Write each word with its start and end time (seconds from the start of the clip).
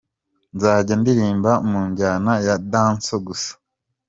Nzajya 0.55 0.93
ndirimba 1.01 1.51
mu 1.69 1.81
njyana 1.89 2.33
ya 2.47 2.55
Dancehall 2.71 3.21
gusa. 3.27 3.51